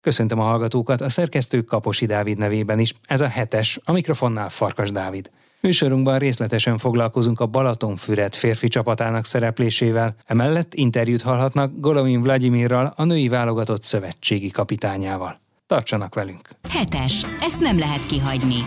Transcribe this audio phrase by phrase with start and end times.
[0.00, 2.94] Köszöntöm a hallgatókat a szerkesztő Kaposi Dávid nevében is.
[3.06, 5.30] Ez a hetes, a mikrofonnál Farkas Dávid.
[5.60, 13.28] Műsorunkban részletesen foglalkozunk a Balatonfüred férfi csapatának szereplésével, emellett interjút hallhatnak Golovin Vladimirral, a női
[13.28, 15.40] válogatott szövetségi kapitányával.
[15.66, 16.48] Tartsanak velünk!
[16.68, 18.66] Hetes, ezt nem lehet kihagyni.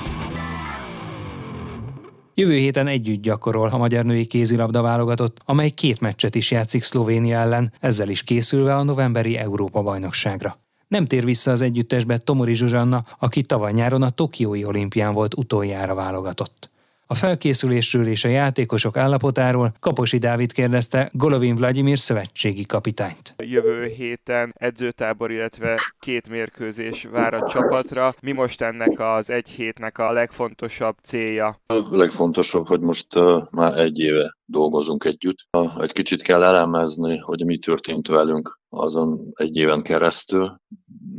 [2.35, 7.37] Jövő héten együtt gyakorol a magyar női kézilabda válogatott, amely két meccset is játszik Szlovénia
[7.37, 10.62] ellen, ezzel is készülve a novemberi Európa-bajnokságra.
[10.93, 15.95] Nem tér vissza az együttesbe Tomori Zsuzsanna, aki tavaly nyáron a Tokiói olimpián volt utoljára
[15.95, 16.69] válogatott.
[17.07, 23.35] A felkészülésről és a játékosok állapotáról Kaposi Dávid kérdezte Golovin Vladimir szövetségi kapitányt.
[23.37, 28.13] Jövő héten edzőtábor, illetve két mérkőzés vár a csapatra.
[28.21, 31.59] Mi most ennek az egy hétnek a legfontosabb célja?
[31.65, 35.37] A legfontosabb, hogy most uh, már egy éve dolgozunk együtt.
[35.79, 40.55] Egy kicsit kell elemezni, hogy mi történt velünk azon egy éven keresztül.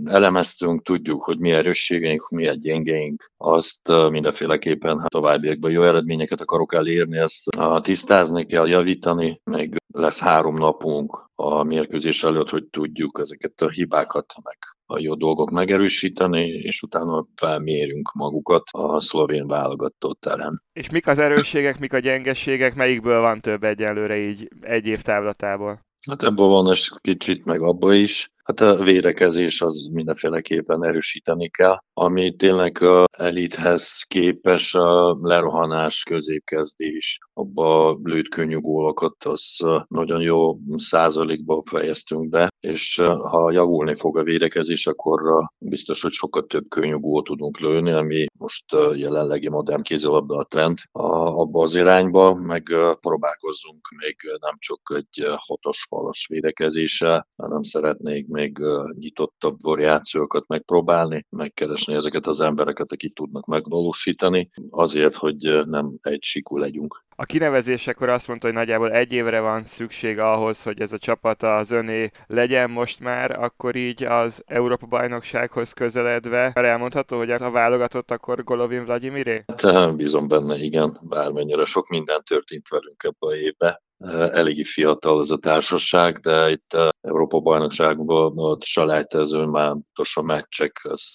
[0.04, 6.74] Elemeztünk, tudjuk, hogy mi erősségeink, mi a gyengéink, azt mindenféleképpen hát továbbiakban jó eredményeket akarok
[6.74, 7.48] elérni, ezt
[7.82, 14.34] tisztázni kell, javítani, még lesz három napunk a mérkőzés előtt, hogy tudjuk ezeket a hibákat,
[14.42, 20.62] meg a jó dolgok megerősíteni, és utána felmérünk magukat a szlovén válogatott ellen.
[20.72, 25.80] És mik az erősségek, mik a gyengeségek, melyikből van több egyelőre így egy év távlatából?
[26.10, 28.32] Hát ebből van egy kicsit, meg abból is.
[28.44, 37.18] Hát a védekezés az mindenféleképpen erősíteni kell, ami tényleg a elithez képes a lerohanás, középkezdés,
[37.32, 44.22] abba lőtt könnyű gólokat, az nagyon jó százalékban fejeztünk be, és ha javulni fog a
[44.22, 45.20] védekezés, akkor
[45.58, 50.78] biztos, hogy sokkal több könnyű gólt tudunk lőni, ami most jelenlegi modern kézilabda a trend
[50.92, 52.62] abba az irányba, meg
[53.00, 58.58] próbálkozzunk még nem csak egy hatos falas védekezéssel, hanem szeretnék még
[58.98, 66.56] nyitottabb variációkat megpróbálni, megkeresni ezeket az embereket, akik tudnak megvalósítani, azért, hogy nem egy sikú
[66.56, 67.03] legyünk.
[67.16, 71.42] A kinevezésekor azt mondta, hogy nagyjából egy évre van szükség ahhoz, hogy ez a csapat
[71.42, 78.10] az öné legyen most már, akkor így az Európa-bajnoksághoz közeledve, mert elmondható, hogy a válogatott
[78.10, 79.44] akkor Golovin Vladimiré?
[79.62, 83.83] Hát, bízom benne, igen, bármennyire sok minden történt velünk ebbe a évbe
[84.32, 89.76] eléggé fiatal ez a társaság, de itt Európa bajnokságban a selejtezőn már
[90.14, 91.14] a meccsek, ez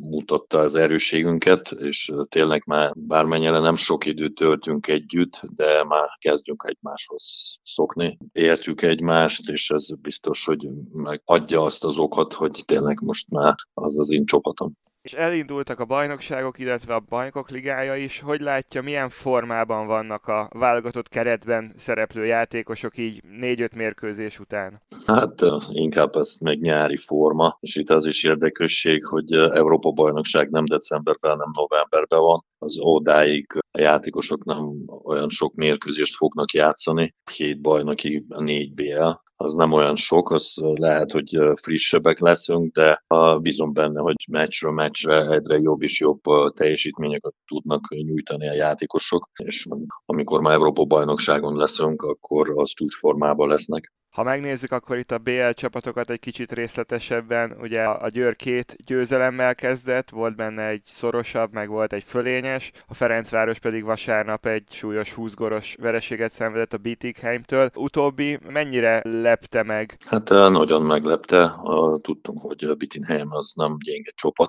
[0.00, 6.64] mutatta az erőségünket, és tényleg már bármennyire nem sok időt töltünk együtt, de már kezdjünk
[6.66, 8.18] egymáshoz szokni.
[8.32, 13.98] Értjük egymást, és ez biztos, hogy megadja azt az okot, hogy tényleg most már az
[13.98, 14.72] az én csapatom
[15.04, 18.20] és elindultak a bajnokságok, illetve a bajnokok ligája is.
[18.20, 24.82] Hogy látja, milyen formában vannak a válogatott keretben szereplő játékosok így négy-öt mérkőzés után?
[25.06, 25.40] Hát
[25.72, 31.36] inkább ez meg nyári forma, és itt az is érdekesség, hogy Európa bajnokság nem decemberben,
[31.36, 32.44] nem novemberben van.
[32.58, 33.46] Az odáig
[33.78, 39.96] a játékosok nem olyan sok mérkőzést fognak játszani, hét bajnoki, négy BL, az nem olyan
[39.96, 43.04] sok, az lehet, hogy frissebbek leszünk, de
[43.40, 46.20] bízom benne, hogy meccsről meccsre egyre jobb és jobb
[46.54, 49.66] teljesítményeket tudnak nyújtani a játékosok, és
[50.04, 53.92] amikor már Európa bajnokságon leszünk, akkor az csúcsformában lesznek.
[54.14, 59.54] Ha megnézzük, akkor itt a BL csapatokat egy kicsit részletesebben, ugye a Győr két győzelemmel
[59.54, 65.12] kezdett, volt benne egy szorosabb, meg volt egy fölényes, a Ferencváros pedig vasárnap egy súlyos
[65.12, 67.70] 20 goros vereséget szenvedett a Bietigheimtől.
[67.74, 69.96] Utóbbi mennyire lepte meg?
[70.06, 71.54] Hát nagyon meglepte.
[72.00, 74.48] Tudtunk, hogy a Bietigheim az nem gyenge csapat,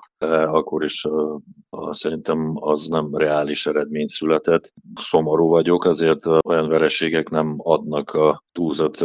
[0.52, 1.06] akkor is
[1.92, 4.74] szerintem az nem reális eredmény született.
[4.96, 9.04] Szomorú vagyok, azért olyan vereségek nem adnak a túlzott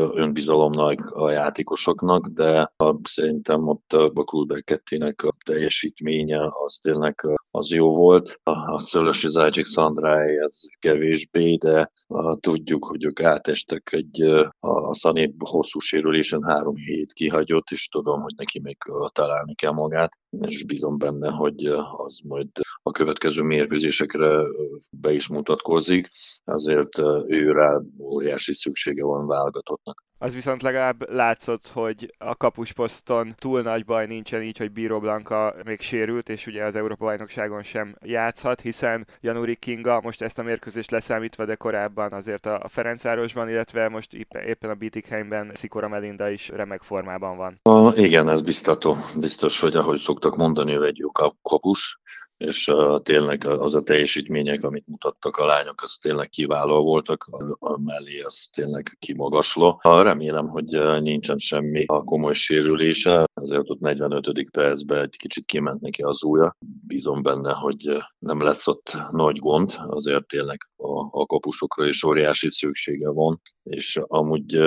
[0.50, 2.72] önbizalomnak a játékosoknak, de
[3.02, 8.40] szerintem ott a Kulbeck kettének a teljesítménye az tényleg az jó volt.
[8.42, 11.92] A Szölösi Zácsik Szandrály ez kevésbé, de
[12.40, 14.22] tudjuk, hogy ők átestek egy
[14.60, 18.76] a Szané hosszú sérülésen három hét kihagyott, és tudom, hogy neki még
[19.12, 21.64] találni kell magát, és bízom benne, hogy
[21.96, 22.48] az majd
[22.82, 24.42] a következő mérkőzésekre
[24.91, 26.08] be is mutatkozik,
[26.44, 30.08] azért ő rá óriási szüksége van válogatottnak.
[30.22, 35.54] Az viszont legalább látszott, hogy a kapusposzton túl nagy baj nincsen így, hogy Bíró Blanka
[35.64, 40.42] még sérült, és ugye az Európa bajnokságon sem játszhat, hiszen Januri Kinga most ezt a
[40.42, 44.14] mérkőzést leszámítva, de korábban azért a Ferencvárosban, illetve most
[44.46, 47.58] éppen a Bietigheimben Szikora Melinda is remek formában van.
[47.62, 48.96] A, igen, ez biztató.
[49.16, 51.10] Biztos, hogy ahogy szoktak mondani, ő jó
[51.42, 52.00] kapus,
[52.45, 57.28] és uh, tényleg az a teljesítmények, amit mutattak a lányok, az tényleg kiváló voltak,
[57.59, 59.81] a, mellé az tényleg kimagasló.
[59.83, 64.51] Remélem, hogy nincsen semmi a komoly sérülése, ezért ott 45.
[64.51, 66.57] percben egy kicsit kiment neki az ujja.
[66.87, 70.69] Bízom benne, hogy nem lesz ott nagy gond, azért tényleg
[71.10, 74.59] a, kapusokra is óriási szüksége van, és amúgy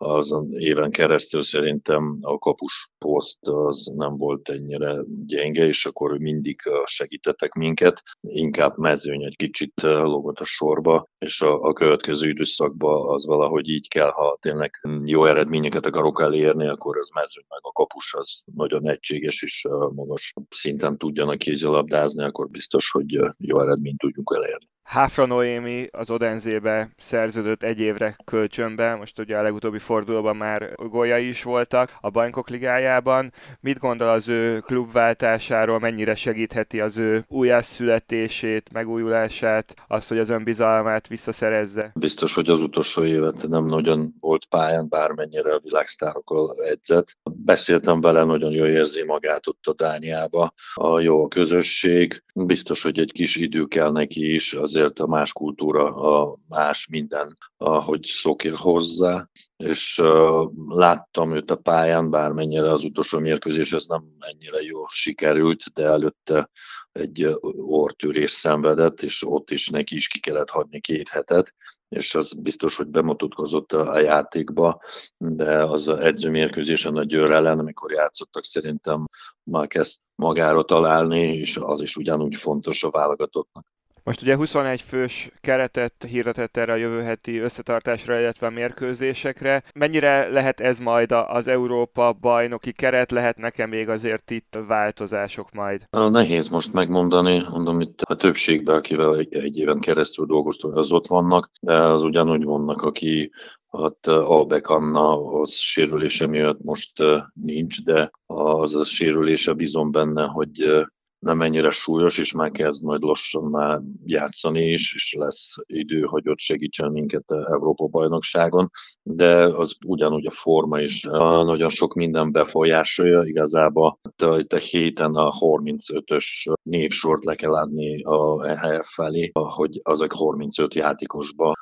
[0.00, 6.60] azon éven keresztül szerintem a kapus poszt az nem volt ennyire gyenge, és akkor mindig
[6.84, 8.02] segítettek minket.
[8.20, 13.88] Inkább mezőny egy kicsit lógott a sorba, és a, a következő időszakban az valahogy így
[13.88, 14.70] kell, ha tényleg
[15.04, 20.32] jó eredményeket akarok elérni, akkor az mezőny meg a kapus az nagyon egységes és magas
[20.50, 24.66] szinten tudjanak kézilabdázni, akkor biztos, hogy jó eredményt tudjunk elérni.
[24.82, 25.26] Háfra
[25.58, 31.42] Noémi az Odenzébe szerződött egy évre kölcsönbe, most ugye a legutóbbi fordulóban már góljai is
[31.42, 33.32] voltak a Bajnokok Ligájában.
[33.60, 41.08] Mit gondol az ő klubváltásáról, mennyire segítheti az ő újjászületését, megújulását, azt, hogy az önbizalmát
[41.08, 41.90] visszaszerezze?
[41.94, 47.16] Biztos, hogy az utolsó évet nem nagyon volt pályán, bármennyire a világsztárokkal edzett.
[47.22, 50.52] Beszéltem vele, nagyon jól érzi magát ott a Dániába.
[50.74, 55.06] A jó a közösség, biztos, hogy egy kis idő kell neki is, az azért a
[55.06, 62.72] más kultúra, a más minden, ahogy szokja hozzá, és uh, láttam őt a pályán, bármennyire
[62.72, 66.50] az utolsó mérkőzés ez nem ennyire jó sikerült, de előtte
[66.92, 71.54] egy ortörés szenvedett, és ott is neki is ki kellett hagyni két hetet,
[71.88, 74.80] és az biztos, hogy bemutatkozott a játékba,
[75.16, 79.04] de az edzőmérkőzésen a Győr ellen, amikor játszottak, szerintem
[79.42, 83.66] már kezd magára találni, és az is ugyanúgy fontos a válogatottnak.
[84.08, 89.62] Most ugye 21 fős keretet hirdetett erre a jövő heti összetartásra, illetve a mérkőzésekre.
[89.74, 93.10] Mennyire lehet ez majd az Európa bajnoki keret?
[93.10, 95.84] Lehet nekem még azért itt változások majd?
[95.90, 101.50] Nehéz most megmondani, mondom itt a többségben, akivel egy, éven keresztül dolgoztunk, az ott vannak,
[101.60, 103.30] de az ugyanúgy vannak, aki
[103.72, 107.02] Hát Albek Anna az sérülése miatt most
[107.32, 110.86] nincs, de az a sérülése bízom benne, hogy
[111.18, 116.28] nem ennyire súlyos, és már kezd majd lassan már játszani is, és lesz idő, hogy
[116.28, 118.70] ott segítsen minket a Európa bajnokságon,
[119.02, 121.02] de az ugyanúgy a forma is
[121.44, 123.98] nagyon sok minden befolyásolja, igazából
[124.38, 130.74] itt a héten a 35-ös névsort le kell adni a EHF felé, hogy azok 35
[130.74, 131.52] játékosba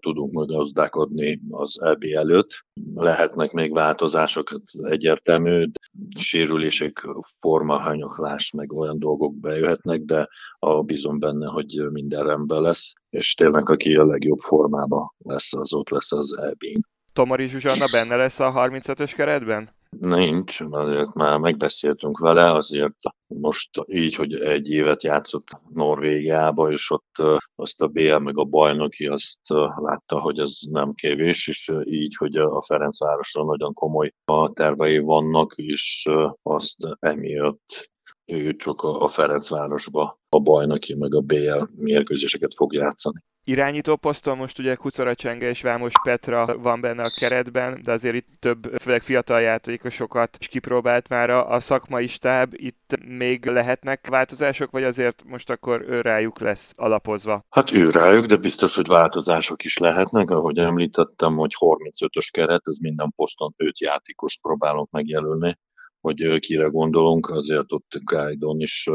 [0.00, 2.64] tudunk majd gazdálkodni az EB előtt.
[2.94, 5.70] Lehetnek még változások, egyértelmű,
[6.18, 7.06] sérülések,
[7.40, 10.28] formahanyoklás, meg olyan dolgok bejöhetnek, de
[10.58, 15.74] a bízom benne, hogy minden rendben lesz, és tényleg aki a legjobb formában lesz, az
[15.74, 16.80] ott lesz az EB-n.
[17.12, 19.70] Tomari Zsuzsanna benne lesz a 35-ös keretben?
[20.00, 22.96] Nincs, azért már megbeszéltünk vele, azért
[23.26, 27.22] most így, hogy egy évet játszott Norvégiába, és ott
[27.54, 32.36] azt a BL meg a bajnoki azt látta, hogy ez nem kevés, és így, hogy
[32.36, 36.08] a Ferencvárosra nagyon komoly a tervei vannak, és
[36.42, 37.92] azt emiatt
[38.26, 43.22] ő csak a Ferencvárosba a bajnoki meg a BL mérkőzéseket fog játszani.
[43.46, 48.14] Irányító poszton most ugye Kucora Csenge és Vámos Petra van benne a keretben, de azért
[48.14, 52.52] itt több, főleg fiatal játékosokat is kipróbált már a, a szakmai stáb.
[52.56, 57.44] Itt még lehetnek változások, vagy azért most akkor ő rájuk lesz alapozva?
[57.50, 60.30] Hát ő rájuk, de biztos, hogy változások is lehetnek.
[60.30, 65.58] Ahogy említettem, hogy 35-ös keret, ez minden poszton 5 játékost próbálunk megjelölni
[66.04, 68.88] hogy kire gondolunk, azért ott Guide-on is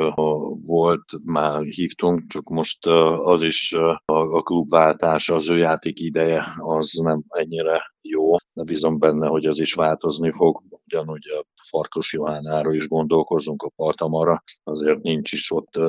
[0.65, 2.85] volt, már hívtunk, csak most
[3.23, 3.73] az is
[4.05, 9.59] a klubváltás, az ő játék ideje, az nem ennyire jó, de bízom benne, hogy az
[9.59, 10.63] is változni fog.
[10.85, 15.79] Ugyanúgy a Farkas Johánáról is gondolkozunk, a Partamara, azért nincs is ott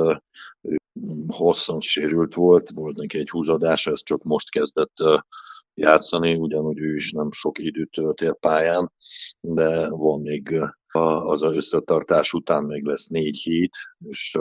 [1.28, 4.96] hosszan sérült volt, volt neki egy húzadása, ez csak most kezdett
[5.74, 8.92] játszani, ugyanúgy ő is nem sok időt töltél pályán,
[9.40, 10.60] de van még
[10.92, 14.36] az a összetartás után még lesz négy hét, és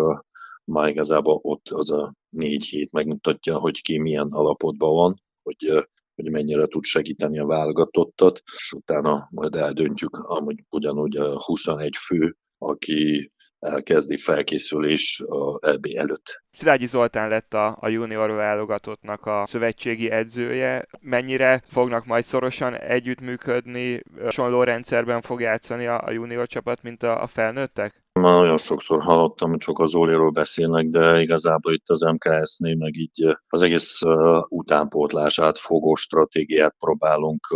[0.64, 6.32] már igazából ott az a négy hét megmutatja, hogy ki milyen alapotban van, hogy, hogy
[6.32, 13.32] mennyire tud segíteni a válogatottat, és utána majd eldöntjük, amúgy ugyanúgy a 21 fő, aki
[13.60, 16.44] elkezdi felkészülés a EB előtt.
[16.52, 20.86] Szilágyi Zoltán lett a, a junior válogatottnak a szövetségi edzője.
[21.02, 24.02] Mennyire fognak majd szorosan együttműködni?
[24.22, 28.04] Hasonló rendszerben fog játszani a, a junior csapat, mint a, a felnőttek?
[28.20, 32.96] Már nagyon sokszor hallottam, hogy csak az Zoliról beszélnek, de igazából itt az MKS-nél meg
[32.96, 34.02] így az egész
[34.48, 37.48] utánpótlását, fogó stratégiát próbálunk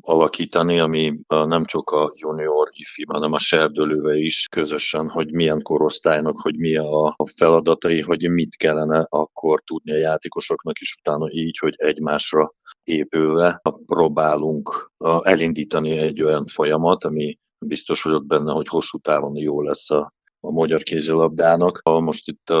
[0.00, 6.40] alakítani, ami nem csak a junior ifi, hanem a serdülőve is közösen, hogy milyen korosztálynak,
[6.40, 11.74] hogy mi a feladatai, hogy mit kellene akkor tudni a játékosoknak is utána így, hogy
[11.76, 12.52] egymásra
[12.84, 19.90] épülve próbálunk elindítani egy olyan folyamat, ami biztos vagyok benne, hogy hosszú távon jó lesz
[19.90, 21.80] a, a magyar kézilabdának.
[21.82, 22.52] Most itt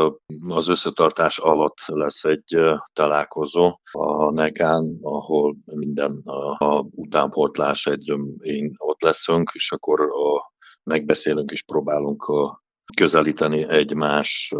[0.48, 2.58] az összetartás alatt lesz egy
[2.92, 10.52] találkozó a Negán, ahol minden a, a utánportlás edzőm én ott leszünk, és akkor a,
[10.82, 12.62] megbeszélünk és próbálunk a,
[12.96, 14.54] közelíteni egymás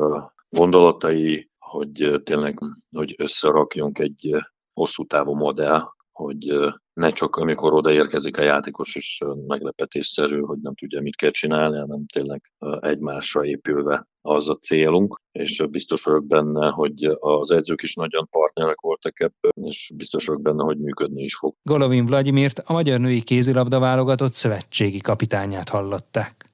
[0.49, 2.59] gondolatai, hogy tényleg
[2.91, 4.31] hogy összerakjunk egy
[4.73, 11.01] hosszú távú modell, hogy ne csak amikor odaérkezik a játékos, és meglepetésszerű, hogy nem tudja,
[11.01, 17.05] mit kell csinálni, hanem tényleg egymásra épülve az a célunk, és biztos vagyok benne, hogy
[17.19, 21.55] az edzők is nagyon partnerek voltak ebben, és biztos vagyok benne, hogy működni is fog.
[21.63, 26.51] Golovin Vladimirt, a magyar női kézilabda válogatott szövetségi kapitányát hallották.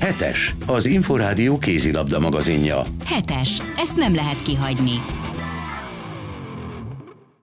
[0.00, 2.82] Hetes, az Inforádió kézilabda magazinja.
[3.04, 5.21] Hetes, ezt nem lehet kihagyni.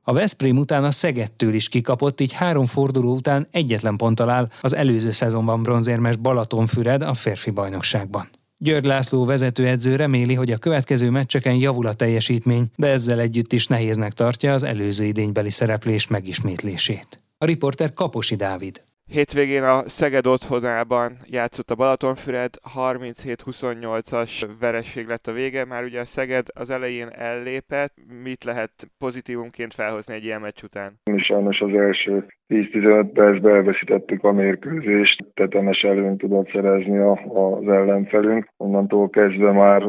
[0.10, 4.75] A Veszprém után a Szegettől is kikapott, így három forduló után egyetlen ponttal áll az
[4.75, 8.30] előző szezonban bronzérmes Balatonfüred a férfi bajnokságban.
[8.58, 13.68] György László vezetőedző reméli, hogy a következő meccseken javul a teljesítmény, de ezzel együtt is
[13.68, 17.22] nehéznek tartja az előző idénybeli szereplés megismétlését.
[17.38, 18.82] A riporter Kaposi Dávid.
[19.12, 26.06] Hétvégén a Szeged otthonában játszott a Balatonfüred, 37-28-as vereség lett a vége, már ugye a
[26.06, 31.00] Szeged az elején ellépett, mit lehet pozitívumként felhozni egy ilyen meccs után?
[31.12, 38.50] Mi sajnos az első 10-15 percben elveszítettük a mérkőzést, tetemes előnyt tudott szerezni az ellenfelünk.
[38.58, 39.84] Onnantól kezdve már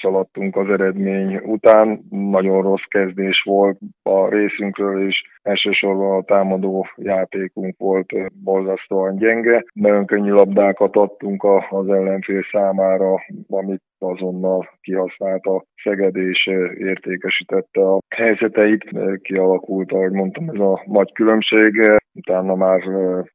[0.00, 2.06] szaladtunk az eredmény után.
[2.10, 5.22] Nagyon rossz kezdés volt a részünkről is.
[5.42, 8.12] Elsősorban a támadó játékunk volt
[8.56, 9.64] borzasztóan gyenge.
[9.72, 13.14] Nagyon könnyű labdákat adtunk az ellenfél számára,
[13.48, 16.46] amit azonnal kihasználta Szeged és
[16.78, 18.84] értékesítette a helyzeteit.
[19.22, 21.80] Kialakult, ahogy mondtam, ez a nagy különbség.
[22.14, 22.80] Utána már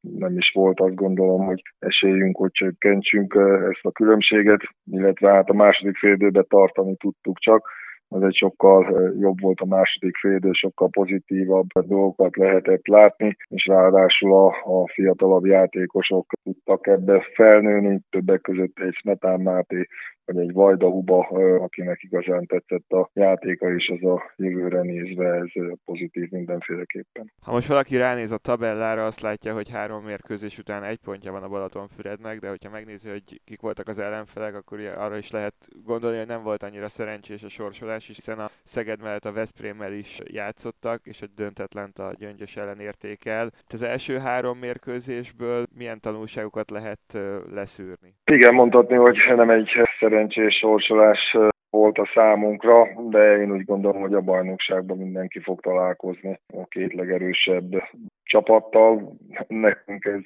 [0.02, 3.34] nem is volt azt gondolom, hogy esélyünk, hogy csökkentsünk
[3.72, 4.62] ezt a különbséget,
[4.92, 7.70] illetve hát a második fél tartani tudtuk csak
[8.14, 14.34] az egy sokkal jobb volt a második fél sokkal pozitívabb dolgokat lehetett látni, és ráadásul
[14.34, 19.88] a, a fiatalabb játékosok tudtak ebbe felnőni, többek között egy Smetán Máté
[20.32, 21.20] vagy egy Vajda Huba,
[21.62, 25.50] akinek igazán tetszett a játéka, és az a jövőre nézve ez
[25.86, 27.32] pozitív mindenféleképpen.
[27.42, 31.44] Ha most valaki ránéz a tabellára, azt látja, hogy három mérkőzés után egy pontja van
[31.44, 35.54] a Balatonfürednek, de hogyha megnézi, hogy kik voltak az ellenfelek, akkor arra is lehet
[35.86, 40.20] gondolni, hogy nem volt annyira szerencsés a sorsolás, hiszen a Szeged mellett a Veszprémmel is
[40.24, 43.50] játszottak, és egy döntetlent a Gyöngyös ellen értékel.
[43.68, 47.20] Az első három mérkőzésből milyen tanulságokat lehet
[47.54, 48.14] leszűrni?
[48.26, 49.70] Igen, mondhatni, hogy nem egy
[50.00, 51.38] szerencsés sorsolás
[51.70, 56.94] volt a számunkra, de én úgy gondolom, hogy a bajnokságban mindenki fog találkozni a két
[56.94, 57.84] legerősebb
[58.24, 59.18] csapattal.
[59.48, 60.22] Nekünk ez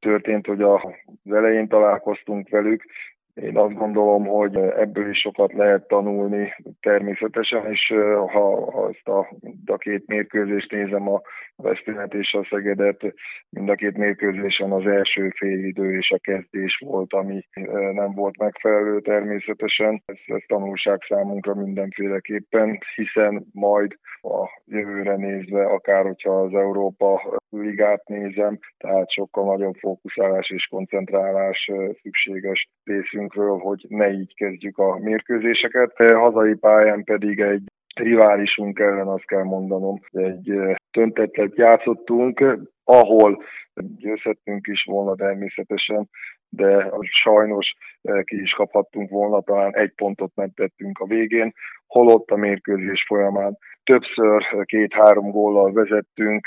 [0.00, 0.80] történt, hogy az
[1.24, 2.84] elején találkoztunk velük,
[3.34, 9.28] én azt gondolom, hogy ebből is sokat lehet tanulni természetesen, és ha, ha ezt a,
[9.66, 11.20] a két mérkőzést nézem, a
[11.56, 13.14] Veszprémet és a Szegedet,
[13.48, 17.44] mind a két mérkőzésen az első félidő és a kezdés volt, ami
[17.92, 20.02] nem volt megfelelő természetesen.
[20.06, 28.08] Ez, ez tanulság számunkra mindenféleképpen, hiszen majd a jövőre nézve, akár hogyha az Európa ligát
[28.08, 31.70] nézem, tehát sokkal nagyobb fókuszálás és koncentrálás
[32.02, 35.92] szükséges részünkről, hogy ne így kezdjük a mérkőzéseket.
[36.12, 37.62] Hazai pályán pedig egy
[37.94, 40.52] riválisunk ellen azt kell mondanom, egy
[40.92, 42.44] töntetlet játszottunk,
[42.84, 43.42] ahol
[43.74, 46.08] győzhettünk is volna természetesen,
[46.48, 46.90] de
[47.22, 47.74] sajnos
[48.24, 51.52] ki is kaphattunk volna, talán egy pontot tettünk a végén,
[51.86, 56.46] holott a mérkőzés folyamán többször két-három góllal vezettünk,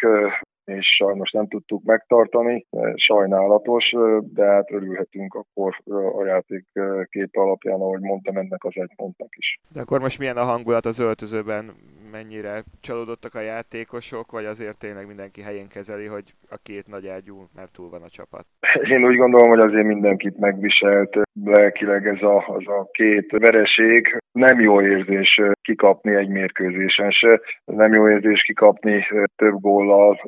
[0.66, 3.94] és sajnos nem tudtuk megtartani, sajnálatos,
[4.34, 5.76] de hát örülhetünk akkor
[6.22, 6.66] a játék
[7.10, 9.60] kép alapján, ahogy mondtam, ennek az egy pontnak is.
[9.74, 11.72] De akkor most milyen a hangulat az öltözőben?
[12.12, 17.36] Mennyire csalódottak a játékosok, vagy azért tényleg mindenki helyén kezeli, hogy a két nagy ágyú,
[17.56, 18.46] mert túl van a csapat?
[18.94, 24.18] Én úgy gondolom, hogy azért mindenkit megviselt lelkileg ez a, az a két vereség.
[24.32, 29.06] Nem jó érzés kikapni egy mérkőzésen se, nem jó érzés kikapni
[29.36, 30.20] több góllal,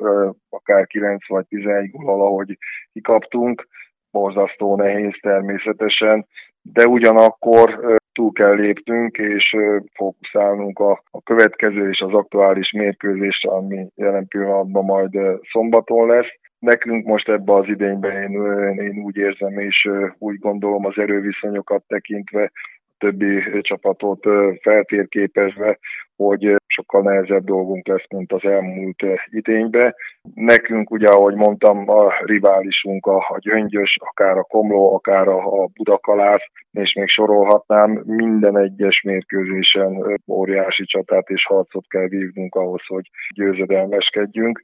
[0.50, 2.58] akár 9 vagy 11 góllal, ahogy
[2.94, 3.68] kikaptunk.
[4.12, 6.28] Borzasztó nehéz természetesen,
[6.62, 9.56] de ugyanakkor túl kell lépnünk, és
[9.94, 15.12] fókuszálnunk a, a következő és az aktuális mérkőzésre, ami jelen pillanatban majd
[15.52, 16.32] szombaton lesz.
[16.60, 18.32] Nekünk most ebbe az idényben én,
[18.80, 22.52] én úgy érzem, és úgy gondolom az erőviszonyokat tekintve,
[22.98, 24.26] többi csapatot
[24.62, 25.80] feltérképezve,
[26.16, 29.96] hogy sokkal nehezebb dolgunk lesz, mint az elmúlt idényben.
[30.34, 35.70] Nekünk ugye, ahogy mondtam, a riválisunk a, a gyöngyös, akár a komló, akár a, a
[35.74, 43.10] budakalász, és még sorolhatnám, minden egyes mérkőzésen óriási csatát és harcot kell vívnunk ahhoz, hogy
[43.36, 44.62] győzedelmeskedjünk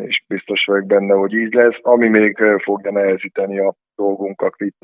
[0.00, 1.78] és biztos vagyok benne, hogy így lesz.
[1.82, 4.82] Ami még fogja nehezíteni a dolgunkat itt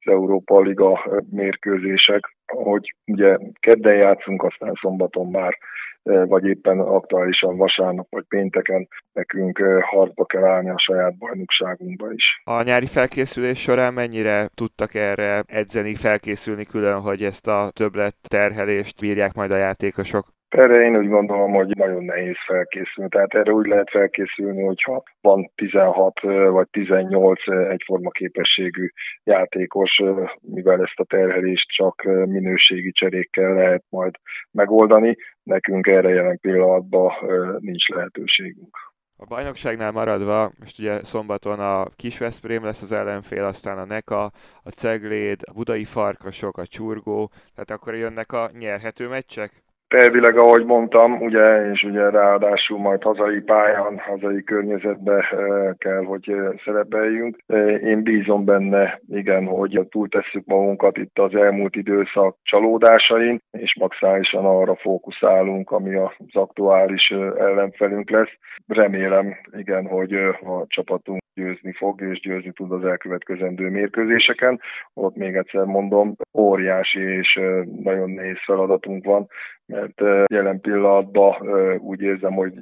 [0.00, 5.58] az Európa Liga mérkőzések, hogy ugye kedden játszunk, aztán szombaton már
[6.02, 12.24] vagy éppen aktuálisan vasárnap vagy pénteken nekünk harcba kell állni a saját bajnokságunkba is.
[12.44, 19.00] A nyári felkészülés során mennyire tudtak erre edzeni, felkészülni külön, hogy ezt a többlet terhelést
[19.00, 20.37] bírják majd a játékosok?
[20.48, 23.10] Erre én úgy gondolom, hogy nagyon nehéz felkészülni.
[23.10, 28.88] Tehát erre úgy lehet felkészülni, hogyha van 16 vagy 18 egyforma képességű
[29.24, 30.02] játékos,
[30.40, 34.14] mivel ezt a terhelést csak minőségi cserékkel lehet majd
[34.50, 35.16] megoldani.
[35.42, 37.12] Nekünk erre jelen pillanatban
[37.58, 38.76] nincs lehetőségünk.
[39.16, 44.24] A bajnokságnál maradva, most ugye szombaton a Kisveszprém lesz az ellenfél, aztán a Neka,
[44.62, 49.66] a Cegléd, a Budai Farkasok, a Csurgó, tehát akkor jönnek a nyerhető meccsek?
[49.88, 56.30] Tervileg, ahogy mondtam, ugye, és ugye ráadásul majd hazai pályán, hazai környezetbe eh, kell, hogy
[56.30, 57.38] eh, szerepeljünk.
[57.46, 64.44] Eh, én bízom benne, igen, hogy túltesszük magunkat itt az elmúlt időszak csalódásain, és maximálisan
[64.44, 68.32] arra fókuszálunk, ami az aktuális ellenfelünk lesz.
[68.66, 74.60] Remélem, igen, hogy a csapatunk győzni fog, és győzni tud az elkövetkezendő mérkőzéseken.
[74.94, 77.40] Ott még egyszer mondom, óriási és
[77.82, 79.26] nagyon nehéz feladatunk van,
[79.66, 81.34] mert jelen pillanatban
[81.78, 82.52] úgy érzem, hogy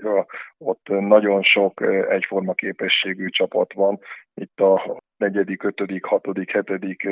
[0.58, 3.98] ott nagyon sok egyforma képességű csapat van.
[4.34, 7.08] Itt a negyedik, ötödik, hatodik, hetedik,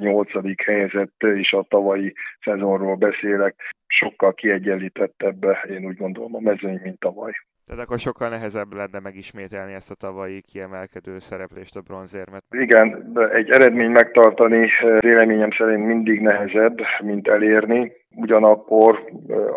[0.00, 2.14] nyolcadik helyzet és a tavalyi
[2.44, 3.54] szezonról beszélek.
[3.86, 7.32] Sokkal kiegyenlítettebb, én úgy gondolom, a mezőny, mint tavaly.
[7.70, 12.42] Tehát akkor sokkal nehezebb lenne megismételni ezt a tavalyi kiemelkedő szereplést a bronzérmet.
[12.50, 14.68] Igen, de egy eredmény megtartani
[15.00, 17.92] véleményem szerint mindig nehezebb, mint elérni.
[18.16, 19.04] Ugyanakkor,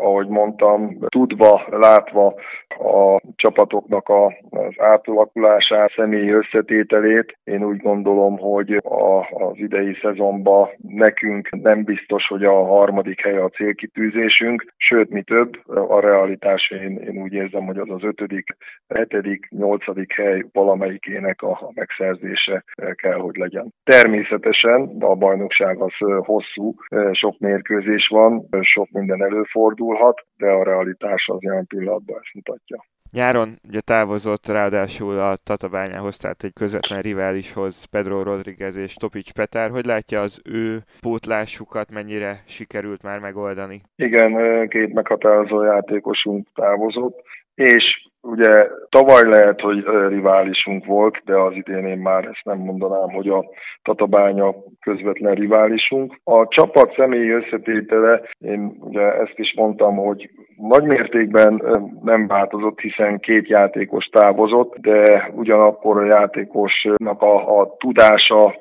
[0.01, 2.33] ahogy mondtam, tudva, látva
[2.67, 11.49] a csapatoknak az átalakulását, személyi összetételét, én úgy gondolom, hogy a, az idei szezonban nekünk
[11.49, 17.21] nem biztos, hogy a harmadik hely a célkitűzésünk, sőt, mi több, a realitás én, én
[17.21, 18.55] úgy érzem, hogy az az ötödik,
[18.87, 22.63] hetedik, nyolcadik hely valamelyikének a, a megszerzése
[22.95, 23.73] kell, hogy legyen.
[23.83, 25.93] Természetesen a bajnokság az
[26.25, 26.73] hosszú,
[27.11, 32.85] sok mérkőzés van, sok minden előfordulhat, de a realitás az jelen pillanatban ezt mutatja.
[33.11, 39.69] Nyáron ugye távozott ráadásul a Tatabányához, tehát egy közvetlen riválishoz Pedro Rodriguez és Topics Petár.
[39.69, 43.81] Hogy látja az ő pótlásukat, mennyire sikerült már megoldani?
[43.95, 47.21] Igen, két meghatározó játékosunk távozott,
[47.55, 53.09] és Ugye tavaly lehet, hogy riválisunk volt, de az idén én már ezt nem mondanám,
[53.09, 53.45] hogy a
[53.81, 56.19] Tatabánya közvetlen riválisunk.
[56.23, 61.63] A csapat személyi összetétele, én ugye ezt is mondtam, hogy nagy mértékben
[62.03, 68.55] nem változott, hiszen két játékos távozott, de ugyanakkor a játékosnak a, a tudása,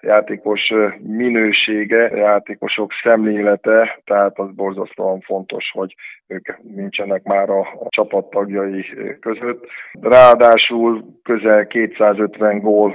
[0.00, 5.94] játékos minősége, játékosok szemlélete, tehát az borzasztóan fontos, hogy
[6.26, 8.84] ők nincsenek már a, a csapattagjai
[9.20, 9.66] között.
[10.00, 12.94] Ráadásul közel 250 gól,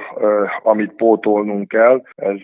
[0.64, 2.38] amit pótolnunk kell, ez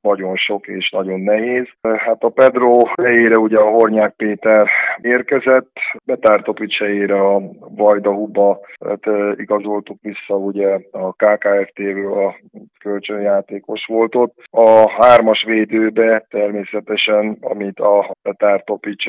[0.00, 1.66] nagyon sok és nagyon nehéz.
[1.80, 4.68] Hát a Pedro helyére ugye a Hornyák Péter
[5.02, 5.70] érkezett,
[6.04, 7.40] Betártopics helyére a
[7.76, 9.00] Vajda Huba, hát
[9.36, 12.36] igazoltuk vissza ugye a KKFT-ről a
[12.80, 14.34] kölcsönjátékos volt ott.
[14.50, 19.04] A hármas védőbe természetesen, amit a Betártopics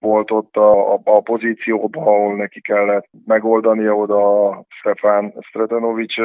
[0.00, 6.16] volt ott a, a, a pozícióban, ahol neki kellett megoldania, oda Stefan Stretanovics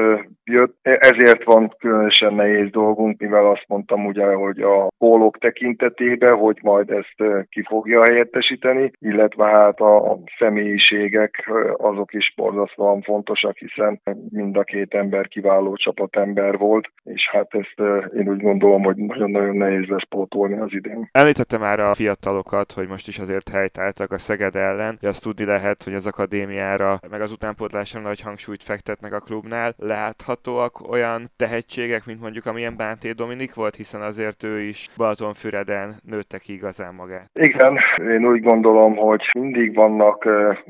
[0.43, 0.75] jött.
[0.81, 6.89] Ezért van különösen nehéz dolgunk, mivel azt mondtam ugye, hogy a gólok tekintetében, hogy majd
[6.89, 8.91] ezt ki fogja helyettesíteni.
[8.99, 16.57] Illetve hát a személyiségek azok is borzasztóan fontosak, hiszen mind a két ember kiváló csapatember
[16.57, 17.79] volt, és hát ezt
[18.17, 21.09] én úgy gondolom, hogy nagyon-nagyon nehéz lesz pótolni az idén.
[21.11, 25.45] Említette már a fiatalokat, hogy most is azért helytáltak a Szeged ellen, de azt tudni
[25.45, 29.73] lehet, hogy az akadémiára, meg az utánpótlásra nagy hangsúlyt fektetnek a klubnál.
[29.77, 36.37] Láthatóak olyan tehetségek, mint mondjuk amilyen Bánté Dominik volt, hiszen azért ő is Balatonfüreden nőtte
[36.37, 37.29] ki igazán magát.
[37.33, 40.27] Igen, én úgy gondolom, hogy mindig vannak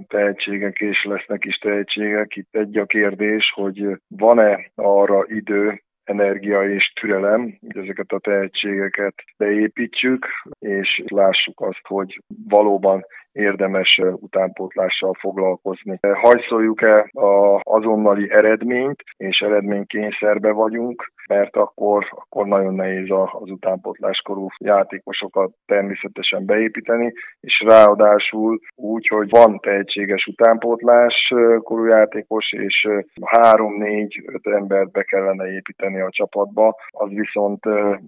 [0.08, 2.36] tehetségek, és lesznek is tehetségek.
[2.36, 9.14] Itt egy a kérdés, hogy van-e arra idő, energia és türelem, hogy ezeket a tehetségeket
[9.38, 10.26] beépítsük,
[10.60, 16.00] és lássuk azt, hogy valóban érdemes utánpótlással foglalkozni.
[16.02, 25.52] Hajszoljuk-e a azonnali eredményt, és eredménykényszerbe vagyunk, mert akkor, akkor nagyon nehéz az utánpótláskorú játékosokat
[25.66, 32.88] természetesen beépíteni, és ráadásul úgy, hogy van tehetséges utánpótlás korú játékos, és
[33.26, 37.64] három-négy-öt embert be kellene építeni a csapatba, az viszont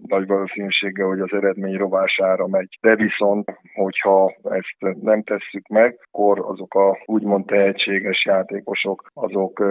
[0.08, 2.78] nagy valószínűséggel, hogy az eredmény rovására megy.
[2.82, 9.64] De viszont, hogyha ezt nem tesszük meg, akkor azok a úgymond tehetséges játékosok, azok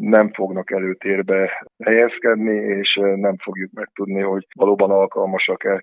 [0.00, 5.82] nem fognak előtérbe helyezkedni, és nem fogjuk megtudni, hogy valóban alkalmasak-e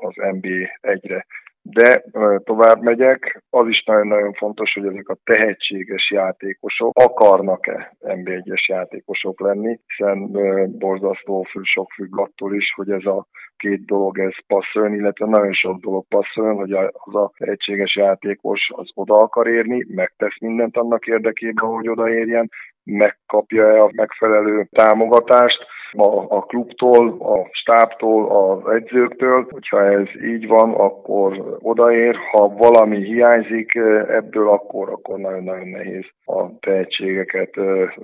[0.00, 1.26] az NBA egyre.
[1.66, 2.04] De
[2.44, 9.78] tovább megyek, az is nagyon-nagyon fontos, hogy ezek a tehetséges játékosok akarnak-e NB1-es játékosok lenni,
[9.86, 10.30] hiszen
[10.78, 15.80] borzasztó sok függ attól is, hogy ez a két dolog ez passzoljon, illetve nagyon sok
[15.80, 21.66] dolog passzoljon, hogy az a tehetséges játékos az oda akar érni, megtesz mindent annak érdekében,
[21.68, 22.50] hogy odaérjen,
[22.84, 25.66] megkapja-e a megfelelő támogatást,
[25.96, 29.46] a, a klubtól, a stábtól, az edzőktől.
[29.50, 32.16] Hogyha ez így van, akkor odaér.
[32.30, 33.74] Ha valami hiányzik
[34.08, 37.56] ebből, akkor, akkor nagyon-nagyon nehéz a tehetségeket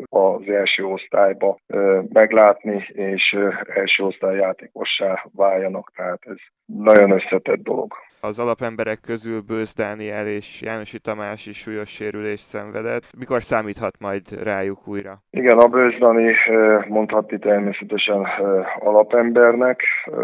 [0.09, 1.59] az első osztályba
[2.13, 3.37] meglátni, és
[3.75, 5.93] első osztály játékossá váljanak.
[5.97, 7.93] Tehát ez nagyon összetett dolog.
[8.23, 13.05] Az alapemberek közül Bősz Dániel és Jánosi Tamás is súlyos sérülés szenvedett.
[13.19, 15.19] Mikor számíthat majd rájuk újra?
[15.31, 16.35] Igen, a Bősz Dani
[16.89, 18.27] mondhatni természetesen
[18.79, 19.83] alapembernek.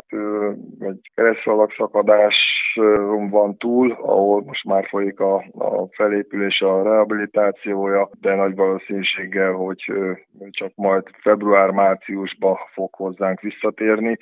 [0.09, 2.35] Ő egy keresztszalagszakadás
[3.31, 9.93] van túl, ahol most már folyik a, a felépülés, a rehabilitációja, de nagy valószínűséggel, hogy
[10.51, 14.19] csak majd február-márciusban fog hozzánk visszatérni.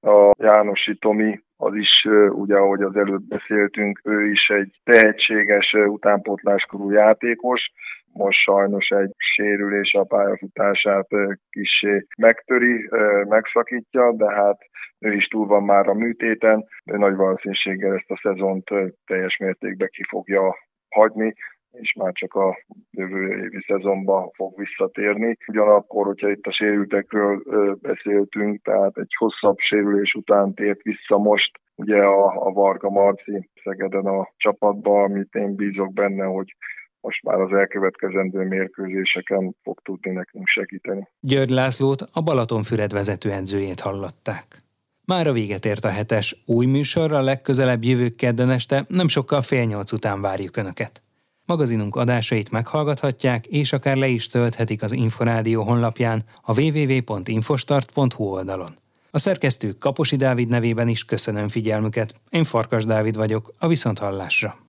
[0.00, 6.90] A Jánosi Tomi az is, ugye ahogy az előbb beszéltünk, ő is egy tehetséges utánpótláskorú
[6.90, 7.72] játékos,
[8.12, 11.08] most sajnos egy sérülés a pályafutását
[11.50, 12.88] kisé megtöri,
[13.28, 14.58] megszakítja, de hát
[14.98, 18.68] ő is túl van már a műtéten, de nagy valószínűséggel ezt a szezont
[19.06, 20.56] teljes mértékben ki fogja
[20.88, 21.34] hagyni,
[21.80, 22.58] és már csak a
[22.90, 25.36] jövő évi szezonban fog visszatérni.
[25.46, 27.42] Ugyanakkor, hogyha itt a sérültekről
[27.80, 34.06] beszéltünk, tehát egy hosszabb sérülés után tért vissza most ugye a, a Varga Marci Szegeden
[34.06, 36.56] a csapatba, amit én bízok benne, hogy
[37.00, 41.08] most már az elkövetkezendő mérkőzéseken fog tudni nekünk segíteni.
[41.20, 44.46] György Lászlót a Balatonfüred vezető edzőjét hallották.
[45.06, 49.64] Már a véget ért a hetes új műsorra, legközelebb jövő kedden este, nem sokkal fél
[49.64, 51.02] nyolc után várjuk Önöket.
[51.46, 58.76] Magazinunk adásait meghallgathatják, és akár le is tölthetik az Inforádió honlapján a www.infostart.hu oldalon.
[59.10, 62.14] A szerkesztő Kaposi Dávid nevében is köszönöm figyelmüket.
[62.30, 64.63] Én Farkas Dávid vagyok, a Viszonthallásra.